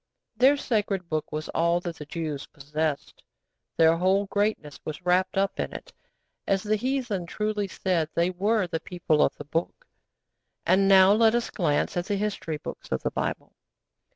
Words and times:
Their 0.35 0.57
Sacred 0.57 1.07
Book 1.09 1.31
was 1.31 1.47
all 1.49 1.79
that 1.81 1.97
the 1.97 2.07
Jews 2.07 2.47
possessed. 2.47 3.21
Their 3.77 3.97
whole 3.97 4.25
greatness 4.25 4.79
was 4.83 5.05
wrapped 5.05 5.37
up 5.37 5.59
in 5.59 5.71
it. 5.73 5.93
As 6.47 6.63
the 6.63 6.75
heathen 6.75 7.27
truly 7.27 7.67
said, 7.67 8.09
they 8.15 8.31
were 8.31 8.65
'The 8.65 8.79
People 8.79 9.21
of 9.21 9.35
the 9.35 9.45
Book.' 9.45 9.85
And 10.65 10.87
now 10.87 11.11
let 11.13 11.35
us 11.35 11.51
glance 11.51 11.95
at 11.97 12.07
the 12.07 12.15
history 12.15 12.57
books 12.57 12.91
of 12.91 13.03
the 13.03 13.11
Bible. 13.11 13.53